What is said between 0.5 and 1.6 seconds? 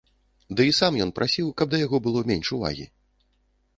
Ды і сам ён прасіў,